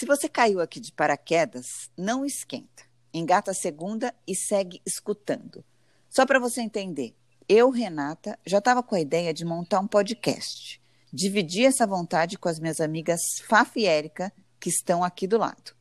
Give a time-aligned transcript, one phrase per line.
[0.00, 2.84] Se você caiu aqui de paraquedas, não esquenta.
[3.12, 5.62] Engata a segunda e segue escutando.
[6.08, 7.14] Só para você entender,
[7.46, 10.80] eu, Renata, já estava com a ideia de montar um podcast.
[11.12, 15.74] Dividi essa vontade com as minhas amigas Faf e Érica, que estão aqui do lado.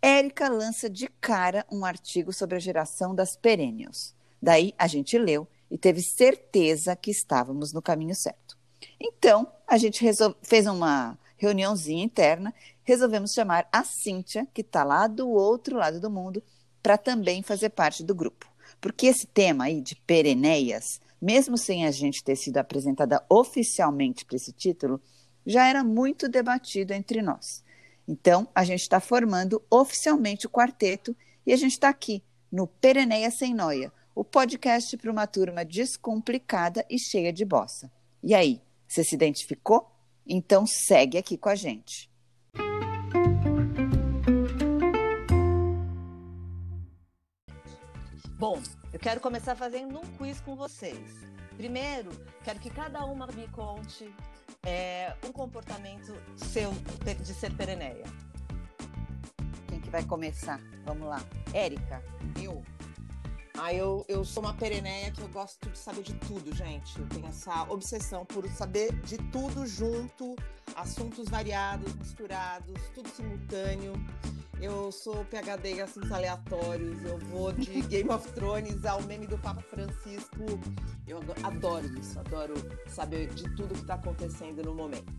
[0.00, 4.14] Érica lança de cara um artigo sobre a geração das perennials.
[4.40, 8.56] Daí a gente leu e teve certeza que estávamos no caminho certo.
[8.98, 10.02] Então, a gente
[10.42, 12.52] fez uma reuniãozinha interna,
[12.82, 16.42] resolvemos chamar a Cíntia, que está lá do outro lado do mundo,
[16.82, 18.46] para também fazer parte do grupo.
[18.80, 24.36] Porque esse tema aí de pereneias, mesmo sem a gente ter sido apresentada oficialmente para
[24.36, 25.00] esse título,
[25.46, 27.64] já era muito debatido entre nós.
[28.06, 33.30] Então, a gente está formando oficialmente o quarteto e a gente está aqui no Pereneia
[33.30, 37.90] Sem Noia, o podcast para uma turma descomplicada e cheia de bossa.
[38.22, 39.97] E aí, você se identificou?
[40.28, 42.10] Então segue aqui com a gente.
[48.38, 48.62] Bom,
[48.92, 51.28] eu quero começar fazendo um quiz com vocês.
[51.56, 52.10] Primeiro,
[52.44, 54.14] quero que cada uma me conte
[54.64, 56.70] é, um comportamento seu
[57.20, 58.04] de ser pereneia.
[59.66, 60.60] Quem que vai começar?
[60.84, 61.20] Vamos lá.
[61.52, 62.02] Érica.
[62.40, 62.62] Eu.
[63.60, 66.96] Ah, eu, eu sou uma pereneia que eu gosto de saber de tudo, gente.
[66.96, 70.36] Eu tenho essa obsessão por saber de tudo junto,
[70.76, 73.94] assuntos variados, misturados, tudo simultâneo.
[74.60, 79.36] Eu sou PHD em assuntos aleatórios, eu vou de Game of Thrones ao meme do
[79.38, 80.44] Papa Francisco.
[81.08, 82.54] Eu adoro isso, adoro
[82.86, 85.12] saber de tudo que está acontecendo no momento.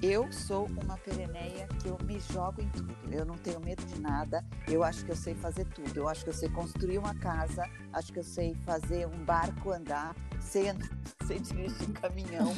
[0.00, 2.94] Eu sou uma pereneia que eu me jogo em tudo.
[3.10, 4.44] Eu não tenho medo de nada.
[4.68, 5.96] Eu acho que eu sei fazer tudo.
[5.96, 7.68] Eu acho que eu sei construir uma casa.
[7.92, 10.14] Acho que eu sei fazer um barco andar.
[10.40, 10.88] Sei, andar,
[11.26, 12.46] sei dirigir um caminhão.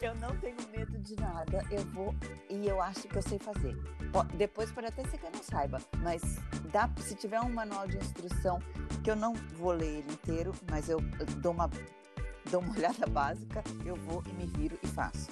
[0.00, 1.62] eu não tenho medo de nada.
[1.70, 2.14] Eu vou
[2.48, 3.76] e eu acho que eu sei fazer.
[4.38, 6.22] Depois pode até ser que eu não saiba, mas
[6.72, 8.58] dá, se tiver um manual de instrução
[9.04, 10.98] que eu não vou ler ele inteiro, mas eu
[11.40, 11.68] dou uma
[12.50, 15.28] dou uma olhada básica, eu vou e me viro e faço.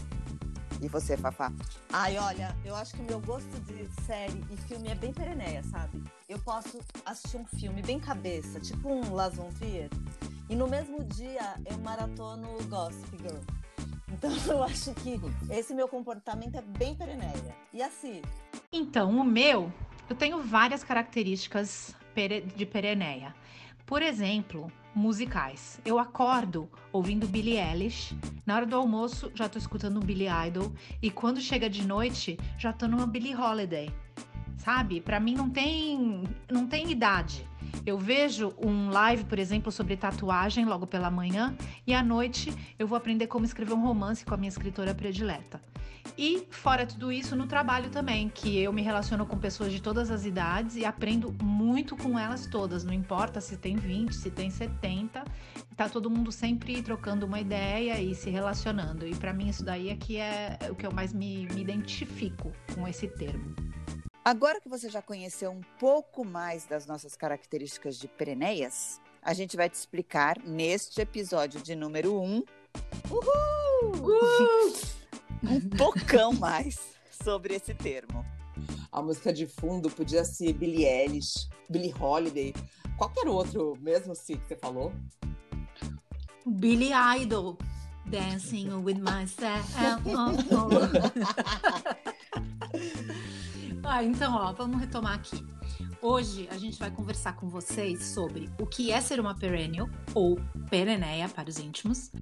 [0.80, 1.52] E você, Fafá?
[1.92, 5.62] Ai, olha, eu acho que o meu gosto de série e filme é bem pereneia,
[5.64, 6.02] sabe?
[6.28, 9.90] Eu posso assistir um filme bem cabeça, tipo um Las Von Trier,
[10.48, 13.40] e no mesmo dia eu maratono Gossip Girl.
[14.12, 15.20] Então eu acho que
[15.50, 17.56] esse meu comportamento é bem pereneia.
[17.72, 18.22] E assim?
[18.72, 19.72] Então, o meu,
[20.08, 21.94] eu tenho várias características
[22.56, 23.34] de pereneia.
[23.88, 25.80] Por exemplo, musicais.
[25.82, 31.10] Eu acordo ouvindo Billie Eilish, na hora do almoço já tô escutando Billy Idol e
[31.10, 33.90] quando chega de noite já tô numa Billie Holiday.
[34.58, 35.00] Sabe?
[35.00, 37.48] Para mim não tem não tem idade.
[37.86, 42.86] Eu vejo um live, por exemplo, sobre tatuagem logo pela manhã e à noite eu
[42.86, 45.60] vou aprender como escrever um romance com a minha escritora predileta.
[46.16, 50.10] E fora tudo isso, no trabalho também, que eu me relaciono com pessoas de todas
[50.10, 54.50] as idades e aprendo muito com elas todas, não importa se tem 20, se tem
[54.50, 55.24] 70,
[55.76, 59.06] tá todo mundo sempre trocando uma ideia e se relacionando.
[59.06, 62.52] E para mim isso daí é que é o que eu mais me, me identifico
[62.74, 63.54] com esse termo.
[64.28, 69.56] Agora que você já conheceu um pouco mais das nossas características de pereneias, a gente
[69.56, 72.36] vai te explicar neste episódio de número 1.
[72.36, 72.44] Um,
[73.10, 74.02] Uhul!
[74.02, 74.74] Uhul!
[75.50, 76.78] um bocão mais
[77.10, 78.22] sobre esse termo.
[78.92, 82.52] A música de fundo podia ser Billie Eilish, Billie Holiday,
[82.98, 84.92] qualquer outro, mesmo assim que você falou.
[86.44, 87.56] Billy Idol,
[88.04, 89.72] Dancing with Myself.
[93.88, 95.44] ah, então, ó, vamos retomar aqui.
[96.02, 100.38] Hoje a gente vai conversar com vocês sobre o que é ser uma perennial ou
[100.68, 102.12] pereneia para os íntimos,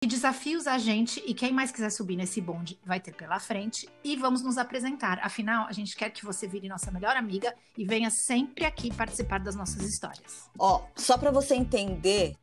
[0.00, 3.88] que desafios a gente e quem mais quiser subir nesse bonde vai ter pela frente
[4.02, 5.20] e vamos nos apresentar.
[5.22, 9.38] Afinal, a gente quer que você vire nossa melhor amiga e venha sempre aqui participar
[9.38, 10.50] das nossas histórias.
[10.58, 12.34] Ó, só para você entender,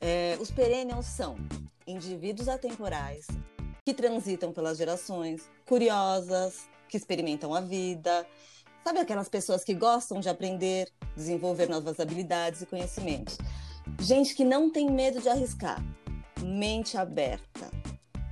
[0.00, 1.36] é, os perennials são
[1.86, 3.28] indivíduos atemporais
[3.84, 8.26] que transitam pelas gerações, curiosas, que experimentam a vida
[8.88, 13.36] Sabe aquelas pessoas que gostam de aprender, desenvolver novas habilidades e conhecimentos?
[14.00, 15.78] Gente que não tem medo de arriscar.
[16.42, 17.70] Mente aberta.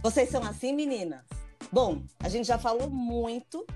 [0.02, 1.26] Vocês são assim, meninas?
[1.70, 3.66] Bom, a gente já falou muito,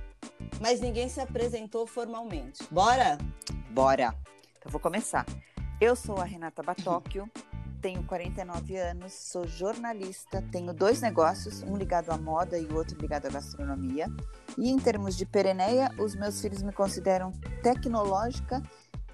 [0.59, 2.63] mas ninguém se apresentou formalmente.
[2.71, 3.19] Bora?
[3.71, 4.15] Bora.
[4.59, 5.27] Então vou começar.
[5.79, 7.31] Eu sou a Renata Batóquio,
[7.83, 12.99] tenho 49 anos, sou jornalista, tenho dois negócios, um ligado à moda e o outro
[12.99, 14.07] ligado à gastronomia.
[14.59, 17.33] E em termos de pereneia, os meus filhos me consideram
[17.63, 18.63] tecnológica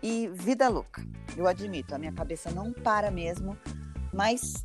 [0.03, 1.07] e vida louca.
[1.37, 3.57] Eu admito, a minha cabeça não para mesmo,
[4.13, 4.65] mas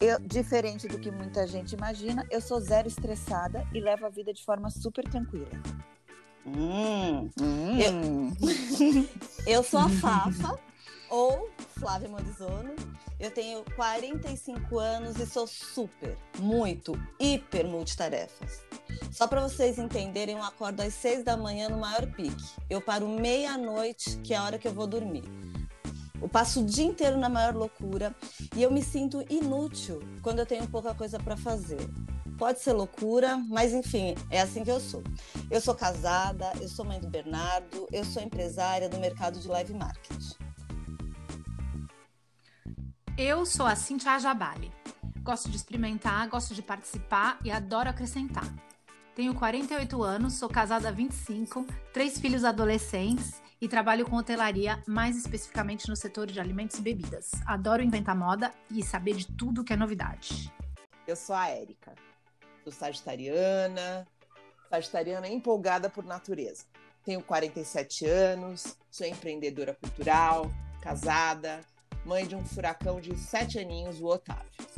[0.00, 4.32] eu, diferente do que muita gente imagina, eu sou zero estressada e levo a vida
[4.32, 5.50] de forma super tranquila.
[6.46, 7.30] Hum.
[7.40, 8.36] Hum.
[9.46, 10.58] Eu sou a Fafa,
[11.08, 12.74] ou Flávia Morizono.
[13.20, 18.64] Eu tenho 45 anos e sou super, muito, hiper multitarefas.
[19.10, 22.44] Só para vocês entenderem, eu acordo às 6 da manhã no maior pique.
[22.68, 25.24] Eu paro meia-noite, que é a hora que eu vou dormir.
[26.20, 28.14] Eu passo o dia inteiro na maior loucura
[28.54, 31.80] e eu me sinto inútil quando eu tenho pouca coisa para fazer.
[32.38, 35.02] Pode ser loucura, mas enfim, é assim que eu sou.
[35.50, 39.74] Eu sou casada, eu sou mãe do Bernardo, eu sou empresária do mercado de live
[39.74, 40.36] marketing.
[43.18, 44.72] Eu sou a Cintia Jabali.
[45.22, 48.46] Gosto de experimentar, gosto de participar e adoro acrescentar.
[49.14, 55.18] Tenho 48 anos, sou casada há 25, três filhos adolescentes e trabalho com hotelaria, mais
[55.18, 57.30] especificamente no setor de alimentos e bebidas.
[57.46, 60.50] Adoro inventar moda e saber de tudo que é novidade.
[61.06, 61.94] Eu sou a Érica.
[62.64, 64.06] Sou sagitariana,
[64.70, 66.64] sagitariana empolgada por natureza.
[67.04, 70.50] Tenho 47 anos, sou empreendedora cultural,
[70.80, 71.60] casada,
[72.06, 74.71] mãe de um furacão de sete aninhos, o Otávio.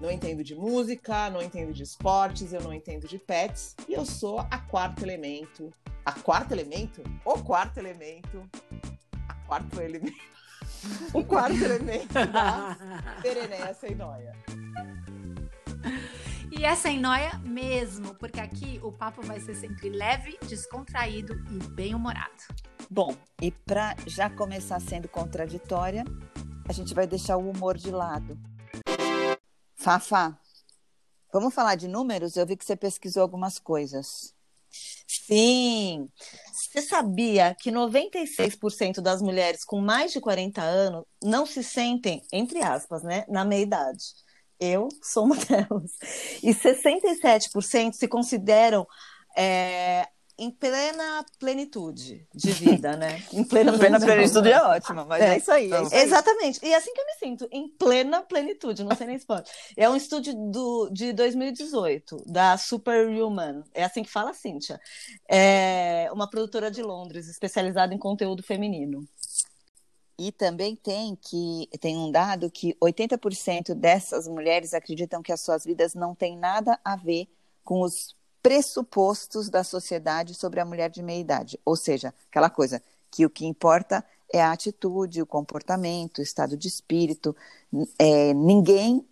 [0.00, 4.04] Não entendo de música, não entendo de esportes, eu não entendo de pets e eu
[4.04, 5.70] sou a quarto elemento.
[6.04, 7.02] A quarto elemento?
[7.24, 8.48] O quarto elemento.
[9.28, 10.36] A quarto elemento.
[11.14, 12.76] O quarto elemento da
[13.22, 14.32] Pereneia Sem Noia.
[16.50, 21.58] E é sem noia mesmo, porque aqui o papo vai ser sempre leve, descontraído e
[21.74, 22.30] bem-humorado.
[22.88, 26.04] Bom, e para já começar sendo contraditória,
[26.68, 28.38] a gente vai deixar o humor de lado.
[29.86, 30.36] Fafá,
[31.32, 32.36] vamos falar de números?
[32.36, 34.34] Eu vi que você pesquisou algumas coisas.
[35.06, 36.08] Sim!
[36.52, 42.60] Você sabia que 96% das mulheres com mais de 40 anos não se sentem, entre
[42.64, 44.06] aspas, né, na meia-idade?
[44.58, 45.92] Eu sou uma delas.
[46.42, 48.84] E 67% se consideram
[49.38, 53.22] é, em plena plenitude de vida, né?
[53.32, 55.36] Em plena, Plena plenitude é ótima, mas é, É.
[55.38, 55.72] isso aí.
[55.72, 56.02] É isso aí.
[56.02, 56.60] Exatamente.
[56.62, 59.50] E é assim que eu me sinto, em plena plenitude, não sei nem se pode.
[59.76, 63.64] É um estudo do, de 2018, da Superhuman.
[63.72, 64.78] É assim que fala, Cíntia.
[65.28, 69.08] É uma produtora de Londres, especializada em conteúdo feminino.
[70.18, 75.64] E também tem que tem um dado que 80% dessas mulheres acreditam que as suas
[75.64, 77.28] vidas não têm nada a ver
[77.62, 78.16] com os
[78.46, 81.58] pressupostos da sociedade sobre a mulher de meia idade.
[81.64, 86.56] Ou seja, aquela coisa que o que importa é a atitude, o comportamento, o estado
[86.56, 87.34] de espírito.
[87.98, 89.04] É, ninguém,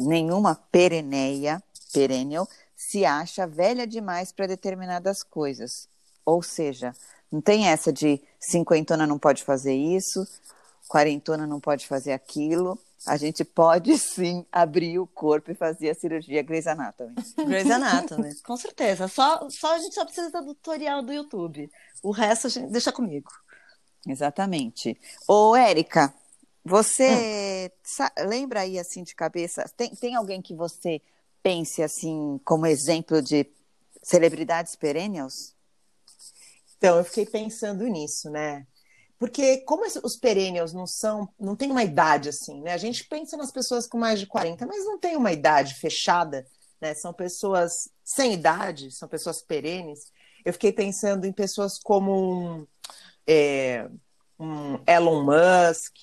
[0.00, 5.88] nenhuma pereneia, perennial, se acha velha demais para determinadas coisas.
[6.24, 6.92] Ou seja,
[7.30, 10.26] não tem essa de cinquentona não pode fazer isso,
[10.88, 12.76] quarentona não pode fazer aquilo.
[13.06, 17.14] A gente pode sim abrir o corpo e fazer a cirurgia Grey's Anatomy.
[17.36, 19.06] Grey's Anatomy, com certeza.
[19.08, 21.70] Só, só a gente só precisa do tutorial do YouTube.
[22.02, 23.30] O resto a gente deixa comigo.
[24.06, 24.98] Exatamente.
[25.26, 26.12] Ô, Érica,
[26.64, 29.64] você sa- lembra aí assim de cabeça?
[29.76, 31.00] Tem, tem alguém que você
[31.42, 33.46] pense assim como exemplo de
[34.02, 35.54] celebridades perennials?
[36.78, 38.66] Então, eu fiquei pensando nisso, né?
[39.18, 42.72] Porque como os perennials não são, não tem uma idade assim, né?
[42.72, 46.46] A gente pensa nas pessoas com mais de 40, mas não tem uma idade fechada,
[46.80, 46.94] né?
[46.94, 50.12] São pessoas sem idade, são pessoas perenes.
[50.44, 52.66] Eu fiquei pensando em pessoas como um,
[53.26, 53.88] é,
[54.38, 55.96] um Elon Musk,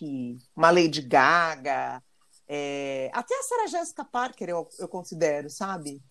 [0.55, 2.01] uma Lady Gaga,
[2.47, 6.01] é, até a Sarah Jessica Parker eu, eu considero, sabe?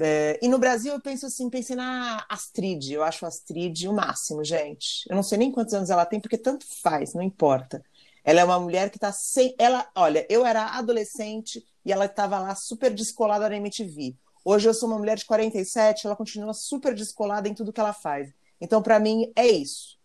[0.00, 3.92] É, e no Brasil eu penso assim, pensei na Astrid, eu acho a Astrid o
[3.92, 5.04] máximo, gente.
[5.08, 7.84] Eu não sei nem quantos anos ela tem, porque tanto faz, não importa.
[8.22, 9.54] Ela é uma mulher que tá sem.
[9.58, 14.14] Ela, olha, eu era adolescente e ela estava lá super descolada na MTV.
[14.44, 17.92] Hoje eu sou uma mulher de 47, ela continua super descolada em tudo que ela
[17.92, 18.32] faz.
[18.60, 19.98] Então, para mim, é isso.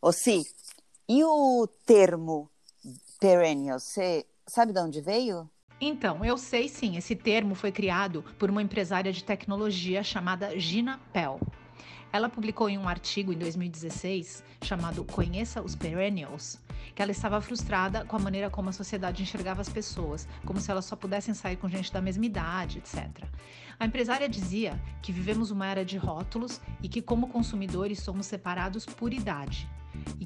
[0.00, 0.46] Ô, Si,
[1.08, 2.50] e o termo
[3.20, 5.50] perennial, você sabe de onde veio?
[5.80, 10.98] Então, eu sei sim, esse termo foi criado por uma empresária de tecnologia chamada Gina
[11.12, 11.38] Pell.
[12.10, 16.58] Ela publicou em um artigo em 2016 chamado Conheça os Perennials,
[16.94, 20.70] que ela estava frustrada com a maneira como a sociedade enxergava as pessoas, como se
[20.70, 23.26] elas só pudessem sair com gente da mesma idade, etc.
[23.78, 28.86] A empresária dizia que vivemos uma era de rótulos e que, como consumidores, somos separados
[28.86, 29.68] por idade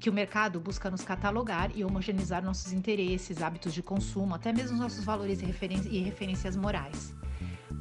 [0.01, 4.79] que o mercado busca nos catalogar e homogeneizar nossos interesses, hábitos de consumo, até mesmo
[4.79, 7.15] nossos valores e referências morais.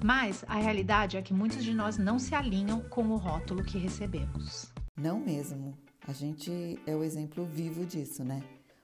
[0.04, 3.78] Mas a realidade é que muitos de nós não se alinham com o rótulo que
[3.78, 4.72] recebemos.
[4.98, 5.78] Não mesmo.
[6.06, 8.44] A gente é o exemplo vivo disso, né?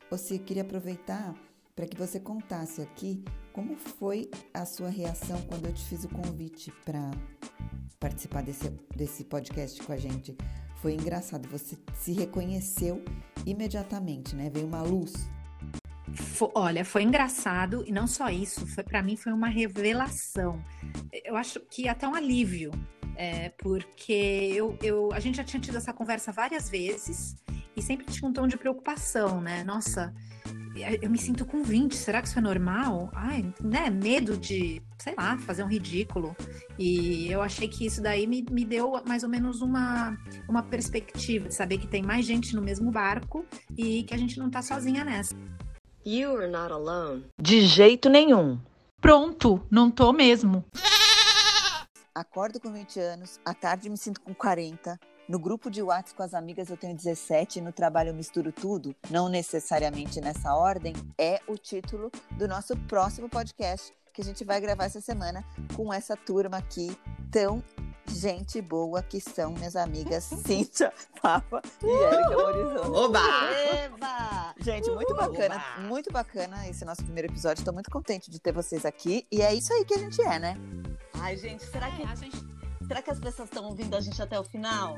[0.10, 1.34] Você queria aproveitar
[1.76, 6.10] para que você contasse aqui como foi a sua reação quando eu te fiz o
[6.10, 7.12] convite para
[8.00, 10.36] participar desse, desse podcast com a gente.
[10.82, 13.04] Foi engraçado, você se reconheceu
[13.46, 14.50] imediatamente, né?
[14.54, 15.14] Veio uma luz.
[16.54, 20.64] olha, foi engraçado e não só isso, foi para mim foi uma revelação.
[21.24, 22.72] Eu acho que até um alívio,
[23.16, 27.36] é, porque eu, eu, a gente já tinha tido essa conversa várias vezes
[27.76, 29.64] e sempre tinha um tom de preocupação, né?
[29.64, 30.14] Nossa,
[31.02, 33.10] eu me sinto com 20, será que isso é normal?
[33.14, 36.36] Ai, né, medo de, sei lá, fazer um ridículo.
[36.78, 40.18] E eu achei que isso daí me, me deu mais ou menos uma,
[40.48, 43.46] uma perspectiva de saber que tem mais gente no mesmo barco
[43.78, 45.36] e que a gente não tá sozinha nessa.
[46.06, 47.26] You are not alone.
[47.42, 48.60] De jeito nenhum.
[49.00, 50.66] Pronto, não tô mesmo.
[52.14, 56.24] Acordo com 20 anos, à tarde me sinto com 40, no grupo de WhatsApp com
[56.24, 61.40] as amigas eu tenho 17, no trabalho eu misturo tudo, não necessariamente nessa ordem, é
[61.48, 65.44] o título do nosso próximo podcast que a gente vai gravar essa semana
[65.76, 66.98] com essa turma aqui
[67.30, 67.62] tão
[68.08, 72.98] gente boa que são minhas amigas Cíntia, Papa e Erika Horizonte.
[72.98, 73.20] Oba!
[73.84, 74.56] Eba!
[74.62, 75.88] Gente, muito bacana, Oba!
[75.88, 77.62] muito bacana esse nosso primeiro episódio.
[77.62, 80.40] Estou muito contente de ter vocês aqui e é isso aí que a gente é,
[80.40, 80.58] né?
[81.16, 82.45] Ai, gente, será que, É, a gente
[82.88, 84.98] será que as pessoas estão ouvindo a gente até o final?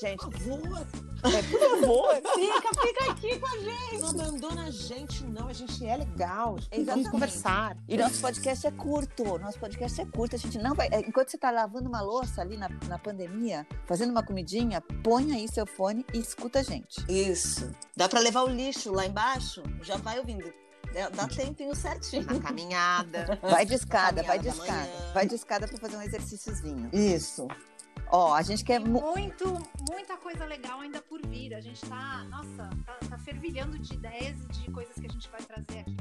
[0.00, 0.86] Gente, Por favor,
[1.24, 3.98] é, por favor, Fica, fica aqui com a gente.
[4.00, 5.48] não abandona a gente, não.
[5.48, 6.56] A gente é legal.
[6.56, 6.86] Exatamente.
[6.86, 7.76] Vamos conversar.
[7.88, 10.36] E nosso podcast é curto, nosso podcast é curto.
[10.36, 10.88] A gente não vai.
[10.92, 15.32] é, Enquanto você está lavando uma louça ali na, na pandemia, fazendo uma comidinha, põe
[15.32, 17.04] aí seu fone e escuta a gente.
[17.08, 17.68] Isso.
[17.96, 19.62] Dá pra levar o lixo lá embaixo?
[19.82, 20.50] Já vai ouvindo.
[21.14, 22.24] Dá tempinho certinho.
[22.26, 23.38] Na caminhada.
[23.42, 24.72] Vai de escada, vai de escada.
[24.72, 25.12] manhã.
[25.14, 26.90] Vai de escada para fazer um exercíciozinho.
[26.92, 27.46] Isso.
[28.12, 28.80] Ó, a gente quer.
[28.82, 29.46] tem mu- muito,
[29.88, 31.54] muita coisa legal ainda por vir.
[31.54, 35.28] A gente tá, nossa, tá, tá fervilhando de ideias e de coisas que a gente
[35.28, 35.96] vai trazer aqui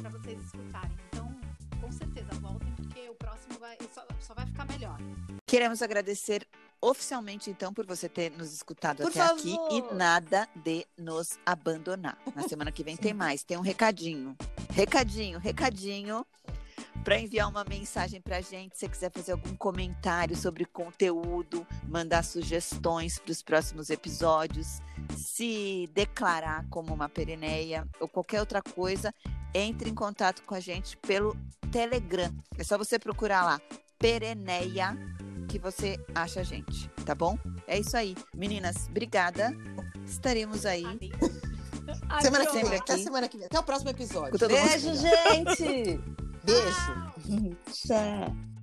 [0.00, 0.96] pra vocês escutarem.
[1.12, 1.32] Então,
[1.80, 4.98] com certeza, voltem, porque o próximo vai, só, só vai ficar melhor.
[5.46, 6.46] Queremos agradecer
[6.80, 9.38] oficialmente, então, por você ter nos escutado Por até favor.
[9.38, 12.18] aqui e nada de nos abandonar.
[12.34, 13.42] Na semana que vem tem mais.
[13.42, 14.36] Tem um recadinho.
[14.70, 16.26] Recadinho, recadinho.
[17.04, 21.64] Para enviar uma mensagem para a gente, se você quiser fazer algum comentário sobre conteúdo,
[21.88, 24.80] mandar sugestões para os próximos episódios,
[25.16, 29.14] se declarar como uma pereneia ou qualquer outra coisa,
[29.54, 31.36] entre em contato com a gente pelo
[31.76, 32.32] Telegram.
[32.56, 33.60] É só você procurar lá,
[33.98, 34.96] Pereneia,
[35.46, 37.38] que você acha a gente, tá bom?
[37.66, 38.16] É isso aí.
[38.34, 39.54] Meninas, obrigada.
[40.06, 40.84] Estaremos aí.
[42.22, 42.78] Semana que vem.
[42.78, 43.46] Até semana que vem.
[43.46, 44.48] Até o próximo episódio.
[44.48, 46.00] Beijo, gente!
[46.42, 47.56] Beijo.
[47.70, 48.55] Tchau.